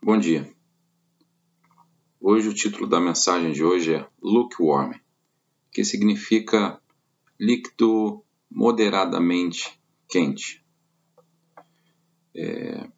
[0.00, 0.48] Bom dia.
[2.20, 4.94] Hoje o título da mensagem de hoje é Lukewarm,
[5.72, 6.80] que significa
[7.38, 9.76] líquido moderadamente
[10.08, 10.64] quente.
[12.34, 12.88] É,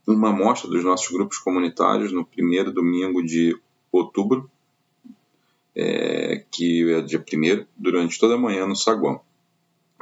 [0.06, 3.56] uma amostra dos nossos grupos comunitários no primeiro domingo de
[3.90, 4.50] outubro,
[5.74, 9.20] é, que é dia 1 durante toda a manhã no saguão.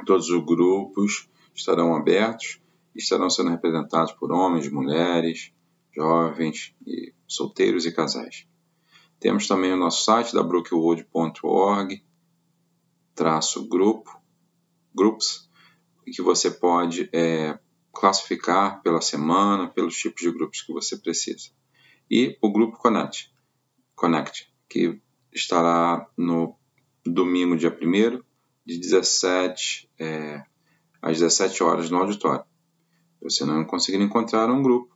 [0.05, 2.59] Todos os grupos estarão abertos
[2.95, 5.51] e estarão sendo representados por homens, mulheres,
[5.93, 8.47] jovens, e solteiros e casais.
[9.19, 12.03] Temos também o nosso site da brookwood.org,
[13.13, 14.19] traço grupo,
[14.93, 15.49] groups,
[16.05, 17.57] que você pode é,
[17.93, 21.49] classificar pela semana, pelos tipos de grupos que você precisa.
[22.09, 23.33] E o grupo Connect,
[23.95, 26.55] Connect que estará no
[27.05, 28.21] domingo, dia 1
[28.65, 30.43] de 17 é,
[31.01, 32.45] às 17 horas no auditório.
[33.21, 34.95] Você não conseguir encontrar um grupo,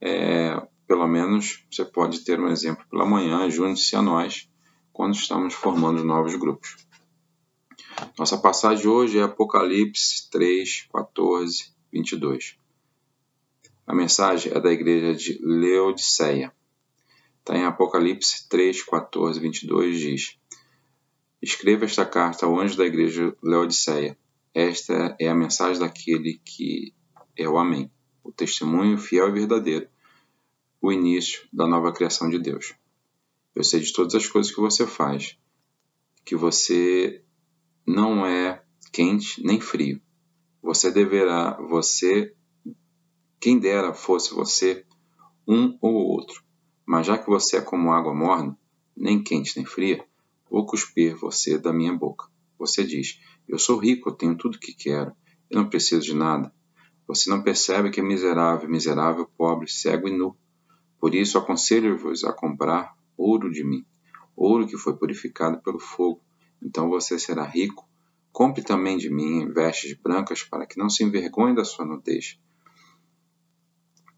[0.00, 4.48] é, pelo menos você pode ter um exemplo pela manhã, junte-se a nós
[4.92, 6.76] quando estamos formando novos grupos.
[8.18, 12.58] Nossa passagem hoje é Apocalipse 3, 14 22.
[13.86, 16.52] A mensagem é da igreja de Leodiceia.
[17.38, 20.38] Está em Apocalipse 3, 14, 22, diz:
[21.40, 24.18] Escreva esta carta ao anjo da igreja de Leodiceia.
[24.52, 26.92] Esta é a mensagem daquele que
[27.36, 27.90] é o Amém,
[28.24, 29.88] o testemunho fiel e verdadeiro,
[30.80, 32.74] o início da nova criação de Deus.
[33.54, 35.38] Eu sei de todas as coisas que você faz,
[36.24, 37.22] que você
[37.86, 38.62] não é
[38.92, 40.00] quente nem frio.
[40.64, 42.34] Você deverá, você,
[43.38, 44.86] quem dera fosse você,
[45.46, 46.42] um ou outro.
[46.86, 48.58] Mas já que você é como água morna,
[48.96, 50.02] nem quente nem fria,
[50.50, 52.30] vou cuspir você da minha boca.
[52.58, 55.14] Você diz: Eu sou rico, eu tenho tudo que quero,
[55.50, 56.50] eu não preciso de nada.
[57.06, 60.34] Você não percebe que é miserável, miserável, pobre, cego e nu.
[60.98, 63.84] Por isso aconselho-vos a comprar ouro de mim,
[64.34, 66.22] ouro que foi purificado pelo fogo.
[66.62, 67.86] Então você será rico
[68.34, 72.36] Compre também de mim vestes brancas para que não se envergonhe da sua nudez,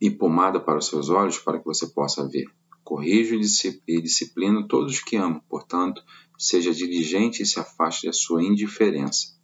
[0.00, 2.47] e pomada para os seus olhos para que você possa ver.
[2.82, 6.03] Corrijo e disciplino todos os que amo, portanto,
[6.38, 9.38] seja diligente e se afaste da sua indiferença.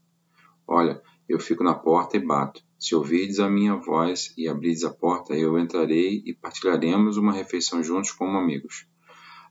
[0.67, 2.65] Olha, eu fico na porta e bato.
[2.79, 7.83] Se ouvirdes a minha voz e abrirdes a porta, eu entrarei e partilharemos uma refeição
[7.83, 8.87] juntos como amigos.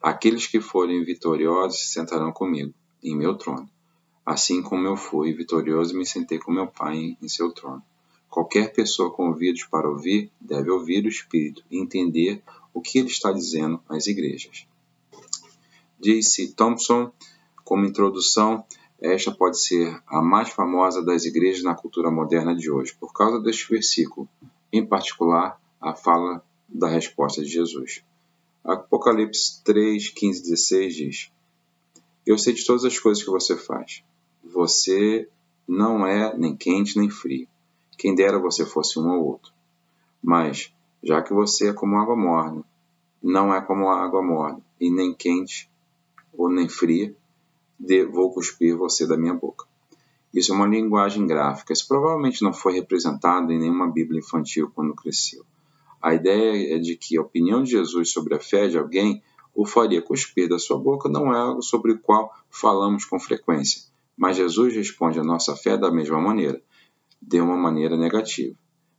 [0.02, 2.74] Aqueles que forem vitoriosos se sentarão comigo,
[3.04, 3.70] em meu trono
[4.32, 7.84] assim como eu fui vitorioso me sentei com meu Pai em seu trono.
[8.30, 12.42] Qualquer pessoa com ouvidos para ouvir deve ouvir o Espírito e entender
[12.74, 14.66] o que ele está dizendo às igrejas.
[16.00, 17.12] Disse Thompson,
[17.66, 18.66] como introdução,
[19.02, 23.40] esta pode ser a mais famosa das igrejas na cultura moderna de hoje, por causa
[23.40, 24.30] deste versículo,
[24.72, 28.02] em particular, a fala da resposta de Jesus.
[28.64, 31.32] Apocalipse 3, 15, 16 diz:
[32.26, 34.04] Eu sei de todas as coisas que você faz
[34.62, 35.28] você
[35.68, 37.48] não é nem quente nem frio.
[37.98, 39.52] Quem dera você fosse um ou outro.
[40.22, 42.64] Mas, já que você é como água morna,
[43.24, 45.68] não é como água morna, e nem quente
[46.32, 47.16] ou nem fria,
[48.12, 49.66] vou cuspir você da minha boca.
[50.32, 51.74] Isso é uma linguagem gráfica.
[51.74, 55.44] Isso provavelmente não foi representado em nenhuma Bíblia infantil quando cresceu.
[56.00, 59.24] A ideia é de que a opinião de Jesus sobre a fé de alguém
[59.56, 63.91] o faria cuspir da sua boca não é algo sobre o qual falamos com frequência.
[64.22, 66.62] Mas Jesus responde à nossa fé da mesma maneira,
[67.20, 68.56] de uma maneira negativa.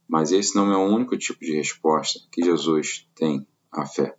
[0.09, 4.17] Mas esse não é o único tipo de resposta que Jesus tem à fé.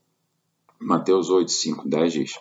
[0.80, 2.40] Mateus 8, 5, 10 diz: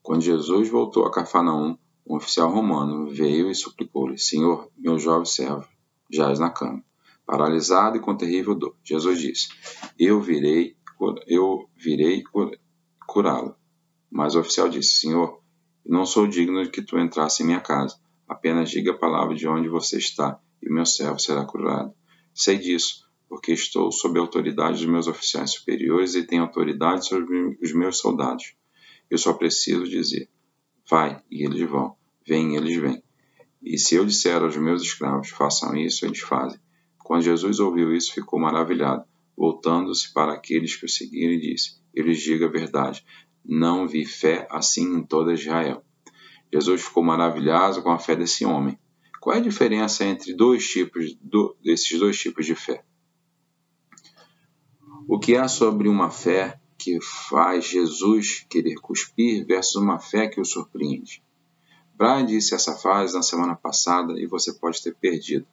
[0.00, 1.76] Quando Jesus voltou a Cafarnaum,
[2.06, 5.66] um oficial romano veio e suplicou-lhe: Senhor, meu jovem servo,
[6.08, 6.84] jaz na cama,
[7.26, 8.76] paralisado e com terrível dor.
[8.84, 9.48] Jesus disse:
[9.98, 10.76] Eu virei,
[11.26, 12.22] eu virei
[13.08, 13.56] curá-lo.
[14.08, 15.41] Mas o oficial disse: Senhor,
[15.84, 17.98] não sou digno de que tu entrasse em minha casa.
[18.28, 21.92] Apenas diga a palavra de onde você está, e meu servo será curado.
[22.34, 27.58] Sei disso, porque estou sob a autoridade dos meus oficiais superiores e tenho autoridade sobre
[27.62, 28.54] os meus soldados.
[29.10, 30.28] Eu só preciso dizer:
[30.88, 31.96] vai, e eles vão.
[32.26, 33.02] Vem, e eles vêm.
[33.62, 36.60] E se eu disser aos meus escravos: façam isso, eles fazem.
[36.98, 39.04] Quando Jesus ouviu isso, ficou maravilhado.
[39.36, 43.04] Voltando-se para aqueles que o seguiram, e disse: Eu lhes digo a verdade.
[43.44, 45.84] Não vi fé assim em toda Israel.
[46.52, 48.78] Jesus ficou maravilhado com a fé desse homem.
[49.20, 52.84] Qual é a diferença entre dois tipos do, desses dois tipos de fé?
[55.08, 60.40] O que há sobre uma fé que faz Jesus querer cuspir versus uma fé que
[60.40, 61.22] o surpreende?
[61.94, 65.46] Brian disse essa frase na semana passada e você pode ter perdido.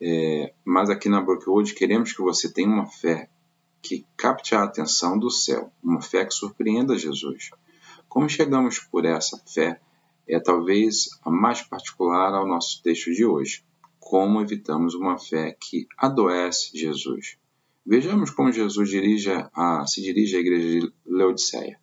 [0.00, 3.28] É, mas aqui na Brookwood queremos que você tenha uma fé
[3.88, 7.48] que capte a atenção do céu, uma fé que surpreenda Jesus.
[8.06, 9.80] Como chegamos por essa fé
[10.28, 13.64] é talvez a mais particular ao nosso texto de hoje.
[13.98, 17.38] Como evitamos uma fé que adoece Jesus?
[17.84, 21.80] Vejamos como Jesus dirige a, se dirige à igreja de Laodiceia.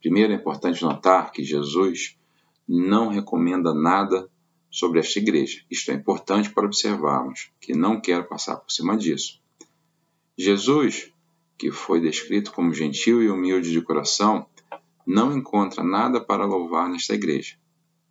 [0.00, 2.18] Primeiro é importante notar que Jesus
[2.66, 4.28] não recomenda nada
[4.68, 5.62] sobre esta igreja.
[5.70, 9.40] Isto é importante para observarmos, que não quero passar por cima disso.
[10.36, 11.12] Jesus,
[11.58, 14.46] que foi descrito como gentil e humilde de coração,
[15.06, 17.56] não encontra nada para louvar nesta igreja.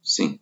[0.02, 0.40] Sim,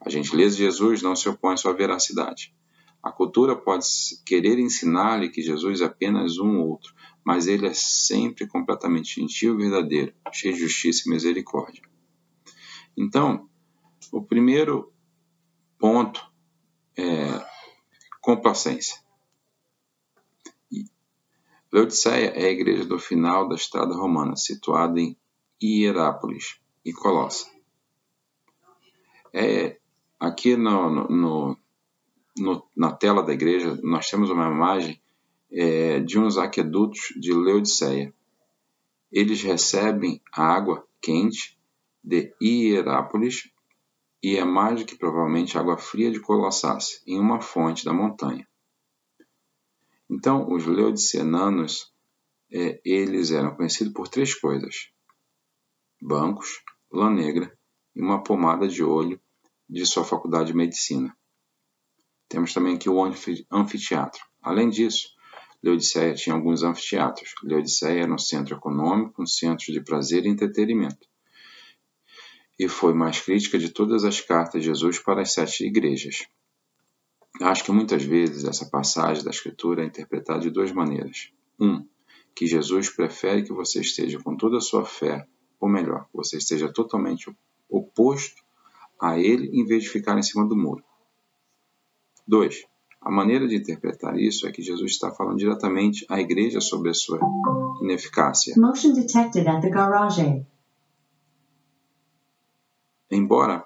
[0.00, 2.54] a gentileza de Jesus não se opõe à sua veracidade.
[3.02, 3.86] A cultura pode
[4.24, 6.94] querer ensinar-lhe que Jesus é apenas um outro,
[7.24, 11.82] mas ele é sempre completamente gentil e verdadeiro, cheio de justiça e misericórdia.
[12.96, 13.48] Então,
[14.12, 14.92] o primeiro
[15.78, 16.24] ponto
[16.96, 17.44] é
[18.20, 19.05] complacência.
[21.72, 25.16] Laodiceia é a igreja do final da estrada romana, situada em
[25.62, 27.46] Hierápolis e Colossa.
[29.32, 29.78] É,
[30.18, 31.58] aqui no, no,
[32.38, 35.00] no, na tela da igreja nós temos uma imagem
[35.50, 38.14] é, de uns aquedutos de Laodiceia.
[39.10, 41.58] Eles recebem a água quente
[42.02, 43.50] de Hierápolis
[44.22, 48.46] e é mais do que provavelmente água fria de Colossace, em uma fonte da montanha.
[50.08, 51.92] Então, os leodicenanos,
[52.52, 54.90] é, eles eram conhecidos por três coisas:
[56.00, 56.62] bancos,
[56.92, 57.52] lã negra
[57.94, 59.20] e uma pomada de olho
[59.68, 61.16] de sua faculdade de medicina.
[62.28, 63.02] Temos também aqui o
[63.50, 64.20] anfiteatro.
[64.42, 65.08] Além disso,
[65.62, 67.34] Leodiceia tinha alguns anfiteatros.
[67.42, 71.08] Leodiceia era um centro econômico, um centro de prazer e entretenimento.
[72.58, 76.26] E foi mais crítica de todas as cartas de Jesus para as sete igrejas.
[77.40, 81.30] Acho que muitas vezes essa passagem da Escritura é interpretada de duas maneiras.
[81.60, 81.86] Um,
[82.34, 85.26] que Jesus prefere que você esteja com toda a sua fé,
[85.60, 87.34] ou melhor, que você esteja totalmente
[87.68, 88.42] oposto
[89.00, 90.82] a ele em vez de ficar em cima do muro.
[92.26, 92.64] 2.
[93.00, 96.94] A maneira de interpretar isso é que Jesus está falando diretamente à igreja sobre a
[96.94, 97.20] sua
[97.80, 98.54] ineficácia.
[98.56, 100.44] Motion detected at the garage.
[103.10, 103.64] Embora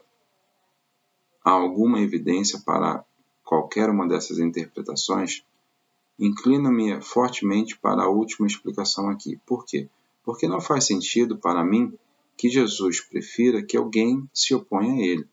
[1.43, 3.05] há alguma evidência para
[3.51, 5.43] qualquer uma dessas interpretações,
[6.17, 9.41] inclino-me fortemente para a última explicação aqui.
[9.45, 9.89] Por quê?
[10.23, 11.93] Porque não faz sentido para mim
[12.37, 15.27] que Jesus prefira que alguém se oponha a ele.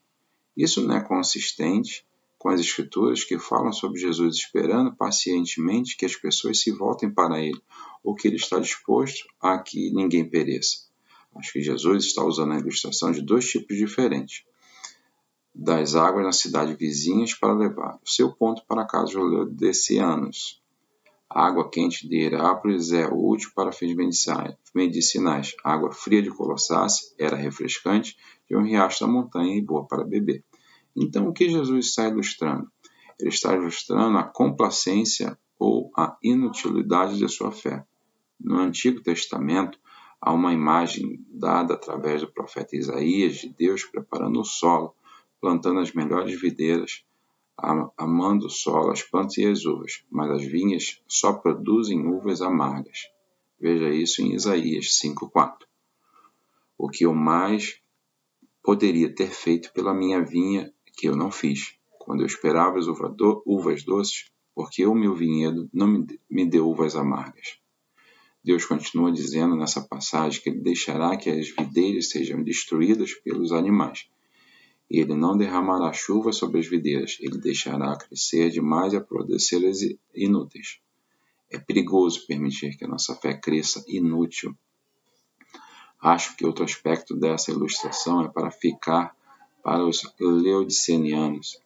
[0.56, 2.04] Isso não é consistente
[2.36, 7.40] com as Escrituras que falam sobre Jesus esperando pacientemente que as pessoas se voltem para
[7.40, 7.62] ele,
[8.02, 10.88] ou que ele está disposto a que ninguém pereça.
[11.36, 14.42] Acho que Jesus está usando a ilustração de dois tipos diferentes
[15.60, 20.62] das águas na cidade vizinhas para levar o seu ponto para a casa dos anos.
[21.28, 23.94] A água quente de Herápolis é útil para fins
[24.72, 25.56] medicinais.
[25.64, 28.16] A água fria de Colossace era refrescante
[28.48, 30.44] de um riacho da montanha e boa para beber.
[30.96, 32.70] Então, o que Jesus está ilustrando?
[33.18, 37.84] Ele está ilustrando a complacência ou a inutilidade de sua fé.
[38.40, 39.76] No Antigo Testamento,
[40.20, 44.94] há uma imagem dada através do profeta Isaías de Deus preparando o solo,
[45.40, 47.04] plantando as melhores videiras,
[47.96, 53.08] amando o solo, as plantas e as uvas, mas as vinhas só produzem uvas amargas.
[53.60, 55.66] Veja isso em Isaías 5,4.
[56.76, 57.80] O que eu mais
[58.62, 63.84] poderia ter feito pela minha vinha que eu não fiz, quando eu esperava as uvas
[63.84, 67.58] doces, porque o meu vinhedo não me deu uvas amargas.
[68.42, 74.08] Deus continua dizendo nessa passagem que ele deixará que as videiras sejam destruídas pelos animais
[74.90, 79.80] ele não derramará chuva sobre as videiras, ele deixará crescer demais e produzi-las
[80.14, 80.80] inúteis.
[81.50, 84.56] É perigoso permitir que a nossa fé cresça inútil.
[86.00, 89.14] Acho que outro aspecto dessa ilustração é para ficar
[89.62, 91.60] para os leodicenianos.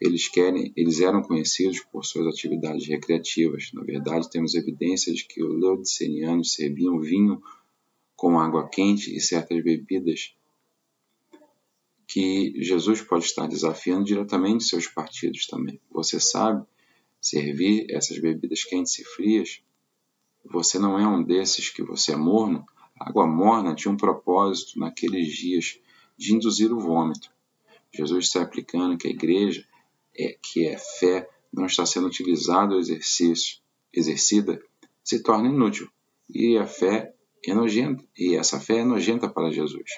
[0.00, 3.70] Eles querem, eles eram conhecidos por suas atividades recreativas.
[3.72, 7.40] Na verdade, temos evidência de que os leodicenianos serviam vinho
[8.16, 10.34] com água quente e certas bebidas
[12.10, 15.80] que Jesus pode estar desafiando diretamente seus partidos também.
[15.92, 16.66] Você sabe
[17.20, 19.62] servir essas bebidas quentes e frias?
[20.44, 22.66] Você não é um desses que você é morno?
[22.98, 25.78] A água morna tinha um propósito naqueles dias
[26.18, 27.30] de induzir o vômito.
[27.94, 29.64] Jesus está aplicando que a igreja,
[30.18, 32.80] é, que é fé, não está sendo utilizada ou
[33.92, 34.60] exercida,
[35.04, 35.88] se torna inútil.
[36.28, 37.14] E a fé
[37.46, 39.92] é nojenta, e essa fé é nojenta para Jesus.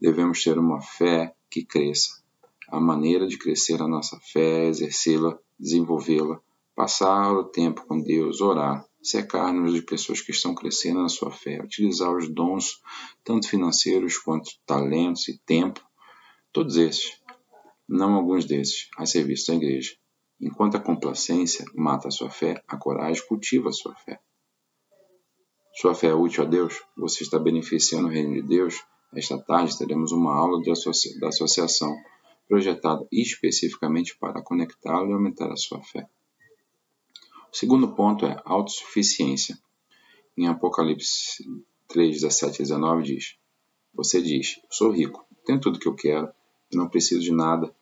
[0.00, 2.22] Devemos ter uma fé que cresça.
[2.68, 6.40] A maneira de crescer a nossa fé é exercê-la, desenvolvê-la,
[6.74, 11.60] passar o tempo com Deus, orar, secar-nos de pessoas que estão crescendo na sua fé,
[11.62, 12.80] utilizar os dons,
[13.24, 15.80] tanto financeiros quanto talentos e tempo,
[16.52, 17.20] todos esses,
[17.88, 19.96] não alguns desses, a serviço da igreja.
[20.40, 24.20] Enquanto a complacência mata a sua fé, a coragem cultiva a sua fé.
[25.74, 26.82] Sua fé é útil a Deus?
[26.96, 28.84] Você está beneficiando o reino de Deus?
[29.14, 31.96] Esta tarde teremos uma aula da associação
[32.46, 36.08] projetada especificamente para conectá-lo e aumentar a sua fé.
[37.50, 39.58] O segundo ponto é autossuficiência.
[40.36, 41.42] Em Apocalipse
[41.88, 43.36] 3, 17 e 19 diz:
[43.94, 46.30] Você diz, sou rico, tenho tudo que eu quero,
[46.72, 47.74] não preciso de nada.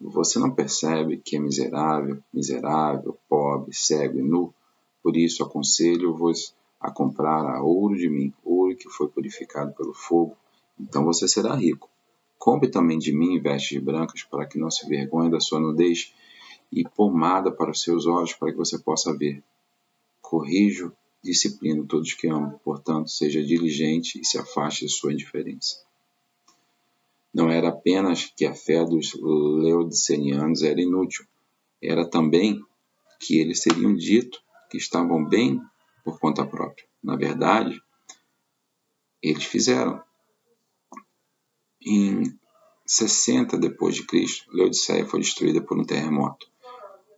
[0.00, 4.54] Você não percebe que é miserável, miserável, pobre, cego e nu?
[5.02, 10.34] Por isso aconselho-vos a comprar a ouro de mim, ouro que foi purificado pelo fogo,
[10.80, 11.88] então você será rico.
[12.38, 16.14] Compre também de mim vestes brancas, para que não se vergonhe da sua nudez,
[16.72, 19.42] e pomada para os seus olhos, para que você possa ver.
[20.20, 25.84] Corrijo, disciplino todos que amo, portanto, seja diligente e se afaste de sua indiferença.
[27.32, 31.24] Não era apenas que a fé dos leodicenianos era inútil,
[31.82, 32.60] era também
[33.20, 35.60] que eles seriam dito que estavam bem
[36.04, 36.86] por conta própria.
[37.02, 37.80] Na verdade,
[39.22, 40.02] eles fizeram.
[41.82, 42.38] Em
[42.86, 46.46] 60 depois de Cristo, Laodiceia foi destruída por um terremoto.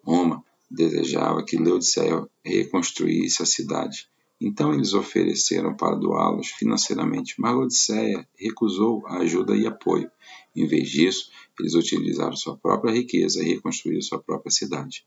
[0.05, 4.09] Roma desejava que Laodiceia reconstruísse a cidade.
[4.41, 10.11] Então eles ofereceram para doá-los financeiramente, mas Laodiceia recusou a ajuda e apoio.
[10.55, 15.05] Em vez disso, eles utilizaram sua própria riqueza e reconstruíram sua própria cidade.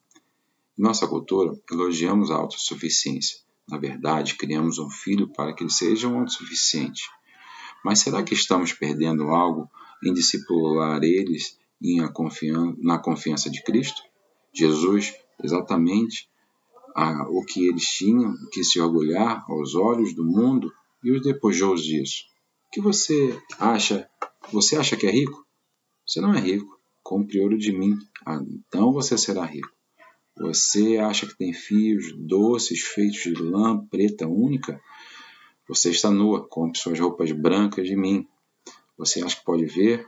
[0.77, 3.39] Em nossa cultura, elogiamos a autossuficiência.
[3.67, 7.03] Na verdade, criamos um filho para que ele seja um autossuficiente.
[7.85, 9.69] Mas será que estamos perdendo algo
[10.03, 11.55] em discipular eles
[12.11, 14.01] confian na confiança de Cristo?
[14.51, 15.13] Jesus,
[15.43, 16.27] exatamente
[16.95, 20.73] a, o que eles tinham que se orgulhar aos olhos do mundo
[21.03, 22.23] e os despojou disso.
[22.65, 24.09] O que você acha?
[24.51, 25.45] Você acha que é rico?
[26.07, 26.79] Você não é rico.
[27.03, 29.69] Compre ouro de mim, ah, então você será rico.
[30.35, 34.81] Você acha que tem fios doces feitos de lã preta única?
[35.67, 38.27] Você está nua, compre suas roupas brancas de mim.
[38.97, 40.07] Você acha que pode ver?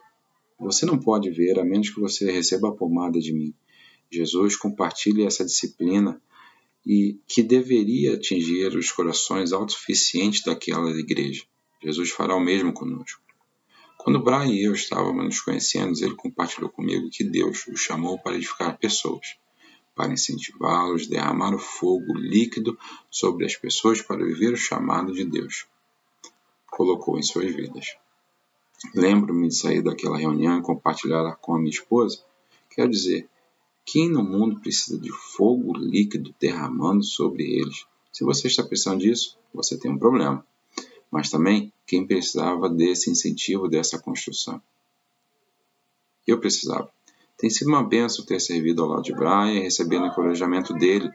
[0.59, 3.53] Você não pode ver a menos que você receba a pomada de mim.
[4.09, 6.21] Jesus compartilha essa disciplina
[6.85, 11.43] e que deveria atingir os corações autossuficientes daquela igreja.
[11.83, 13.21] Jesus fará o mesmo conosco.
[13.97, 18.35] Quando Brian e eu estávamos nos conhecendo, ele compartilhou comigo que Deus o chamou para
[18.35, 19.37] edificar pessoas
[19.97, 22.77] para incentivá-los, derramar o fogo líquido
[23.09, 25.65] sobre as pessoas para viver o chamado de Deus.
[26.69, 27.97] Colocou em suas vidas.
[28.93, 32.23] Lembro-me de sair daquela reunião e compartilhar com a minha esposa.
[32.69, 33.27] Quer dizer,
[33.83, 37.87] quem no mundo precisa de fogo líquido derramando sobre eles?
[38.13, 40.45] Se você está pensando disso, você tem um problema.
[41.09, 44.61] Mas também quem precisava desse incentivo, dessa construção.
[46.27, 46.91] Eu precisava.
[47.37, 51.09] Tem sido uma benção ter servido ao lado de Brian recebendo encorajamento dele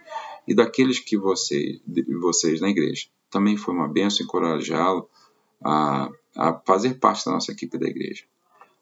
[0.46, 1.80] e daqueles que você,
[2.20, 3.08] vocês na igreja.
[3.28, 5.08] Também foi uma benção encorajá-lo
[5.64, 8.24] a, a fazer parte da nossa equipe da igreja.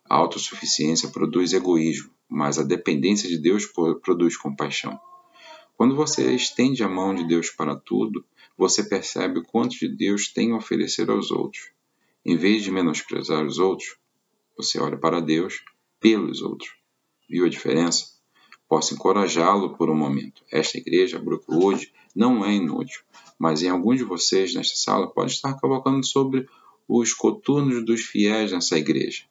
[0.09, 3.65] A autossuficiência produz egoísmo, mas a dependência de Deus
[4.03, 4.99] produz compaixão.
[5.77, 8.25] Quando você estende a mão de Deus para tudo,
[8.57, 11.71] você percebe o quanto de Deus tem a oferecer aos outros.
[12.23, 13.97] Em vez de menosprezar os outros,
[14.57, 15.63] você olha para Deus
[15.99, 16.80] pelos outros.
[17.31, 18.07] Viu a diferença?
[18.69, 20.43] Posso encorajá-lo por um momento.
[20.51, 23.03] Esta igreja, Brookwood, não é inútil,
[23.39, 26.49] mas em alguns de vocês nesta sala pode estar cavalcando sobre
[26.89, 29.27] os coturnos dos fiéis nessa igreja.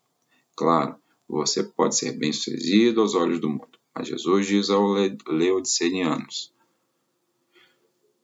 [0.56, 0.96] Claro,
[1.28, 6.54] você pode ser bem-sucedido aos olhos do mundo, mas Jesus diz aos leodicenianos: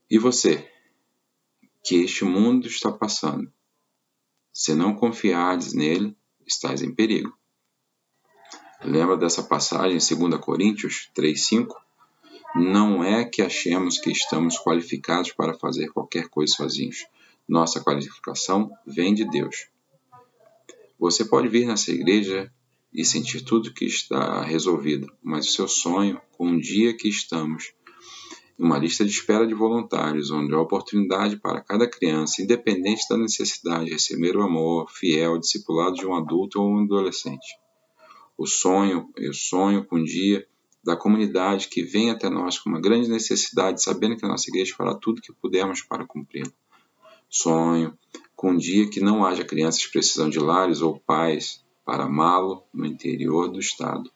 [0.10, 0.72] E você,
[1.84, 3.52] que este mundo está passando,
[4.54, 6.16] se não confiardes nele,
[6.48, 7.38] estás em perigo.
[8.86, 11.74] Lembra dessa passagem em 2 Coríntios 3,5?
[12.56, 17.08] Não é que achemos que estamos qualificados para fazer qualquer coisa sozinhos.
[17.50, 19.68] Nossa qualificação vem de Deus.
[21.00, 22.54] Você pode vir nessa igreja
[22.94, 27.74] e sentir tudo que está resolvido, mas o seu sonho, com um dia que estamos
[28.58, 33.90] uma lista de espera de voluntários, onde há oportunidade para cada criança, independente da necessidade,
[33.90, 37.65] receber o amor fiel, discipulado de um adulto ou um adolescente.
[38.38, 40.46] O sonho, eu sonho com um dia
[40.84, 44.76] da comunidade que vem até nós com uma grande necessidade, sabendo que a nossa igreja
[44.76, 46.54] fará tudo que pudermos para cumpri-lo.
[47.30, 47.98] Sonho
[48.36, 52.86] com um dia que não haja crianças precisando de lares ou pais para amá-lo no
[52.86, 54.12] interior do Estado.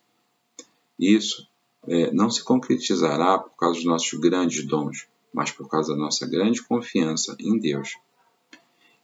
[1.00, 1.48] Isso
[1.88, 6.28] é, não se concretizará por causa dos nossos grandes dons, mas por causa da nossa
[6.28, 7.98] grande confiança em Deus.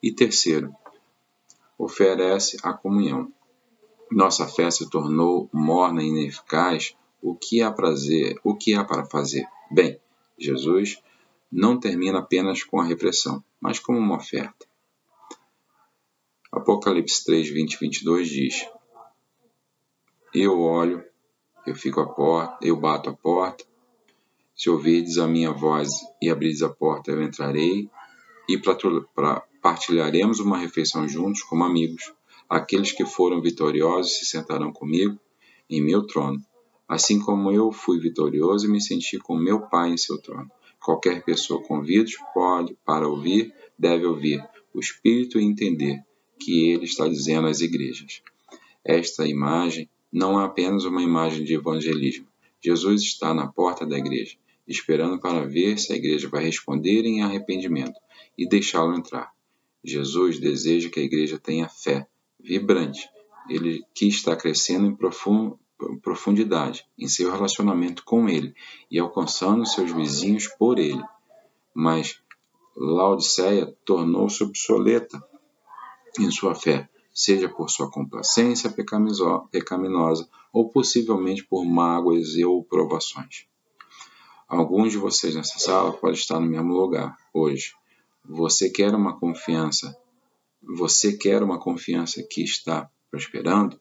[0.04, 0.76] E terceiro,
[1.78, 3.32] oferece a comunhão.
[4.16, 6.96] Nossa fé se tornou morna e ineficaz.
[7.22, 9.46] O que há prazer, o que há para fazer?
[9.70, 10.00] Bem,
[10.40, 11.04] Jesus
[11.52, 14.66] não termina apenas com a repressão, mas como uma oferta.
[16.50, 18.70] Apocalipse 3, 20 e 22 diz:
[20.34, 21.04] Eu olho
[21.66, 23.66] eu fico à porta, eu bato a porta.
[24.56, 25.90] Se ouvirdes a minha voz
[26.22, 27.90] e abrirdes a porta, eu entrarei
[28.48, 28.62] e
[29.62, 32.14] partilharemos uma refeição juntos como amigos.
[32.50, 35.20] Aqueles que foram vitoriosos se sentarão comigo
[35.68, 36.40] em meu trono,
[36.88, 40.50] assim como eu fui vitorioso e me senti com meu Pai em seu trono.
[40.80, 46.04] Qualquer pessoa com ouvidos pode, para ouvir, deve ouvir o Espírito e entender
[46.40, 48.22] que ele está dizendo às igrejas.
[48.84, 52.28] Esta imagem não é apenas uma imagem de evangelismo.
[52.62, 54.38] Jesus está na porta da igreja,
[54.68, 58.00] esperando para ver se a igreja vai responder em arrependimento
[58.38, 59.32] e deixá-lo entrar.
[59.84, 62.08] Jesus deseja que a igreja tenha fé
[62.46, 63.10] vibrante,
[63.50, 68.54] ele que está crescendo em profundidade em seu relacionamento com ele
[68.90, 71.04] e alcançando seus vizinhos por ele.
[71.74, 72.22] Mas
[72.78, 75.22] Laodiceia tornou-se obsoleta
[76.20, 83.48] em sua fé seja por sua complacência pecaminosa ou possivelmente por mágoas ou provações.
[84.50, 87.74] Alguns de vocês nessa sala podem estar no mesmo lugar hoje.
[88.26, 89.98] Você quer uma confiança?
[90.68, 93.80] Você quer uma confiança que está prosperando?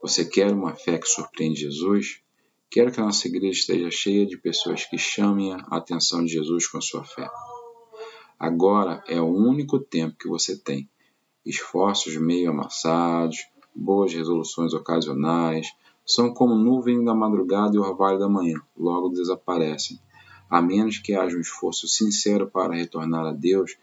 [0.00, 2.22] Você quer uma fé que surpreende Jesus?
[2.70, 6.66] Quero que a nossa igreja esteja cheia de pessoas que chamem a atenção de Jesus
[6.66, 7.28] com a sua fé.
[8.38, 10.88] Agora é o único tempo que você tem
[11.44, 13.36] esforços meio amassados,
[13.74, 15.66] boas resoluções ocasionais,
[16.04, 20.00] são como nuvem da madrugada e orvalho da manhã, logo desaparecem.
[20.52, 23.74] A menos que haja um esforço sincero para retornar a Deus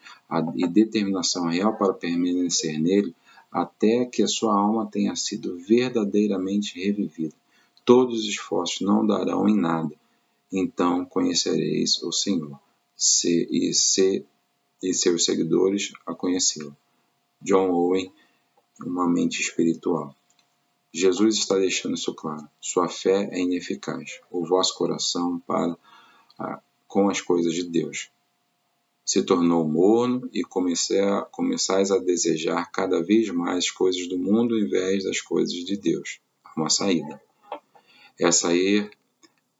[0.55, 3.15] e determinação real para permanecer nele,
[3.51, 7.33] até que a sua alma tenha sido verdadeiramente revivida.
[7.83, 9.89] Todos os esforços não darão em nada.
[10.53, 12.59] Então conhecereis o Senhor
[12.95, 14.23] se, e, se,
[14.83, 16.77] e seus seguidores a conhecê-lo.
[17.41, 18.13] John Owen,
[18.85, 20.15] uma mente espiritual.
[20.93, 22.47] Jesus está deixando isso claro.
[22.61, 24.21] Sua fé é ineficaz.
[24.29, 25.75] O vosso coração para
[26.87, 28.09] com as coisas de Deus
[29.05, 34.67] se tornou morno e a, começais a desejar cada vez mais coisas do mundo em
[34.69, 36.19] vez das coisas de Deus.
[36.55, 37.19] Uma saída.
[38.19, 38.91] É sair,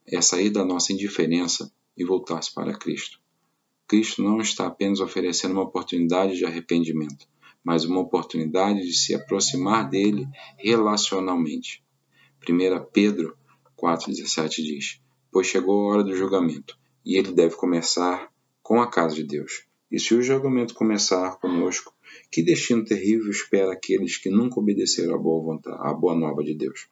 [0.06, 3.20] é sair da nossa indiferença e voltar-se para Cristo.
[3.88, 7.28] Cristo não está apenas oferecendo uma oportunidade de arrependimento
[7.64, 11.84] mas uma oportunidade de se aproximar dele relacionalmente.
[12.48, 13.38] 1 Pedro
[13.78, 19.16] 4,17 diz: Pois chegou a hora do julgamento, e ele deve começar com a casa
[19.16, 19.66] de Deus.
[19.92, 21.94] E se o julgamento começar conosco,
[22.32, 26.54] que destino terrível espera aqueles que nunca obedeceram à boa, vontade, à boa nova de
[26.54, 26.88] Deus?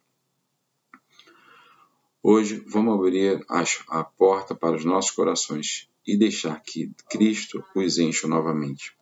[2.21, 3.45] Hoje vamos abrir
[3.89, 8.95] a porta para os nossos corações e deixar que Cristo os encha novamente.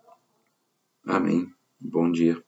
[1.05, 1.49] Amém.
[1.79, 2.44] Bom dia.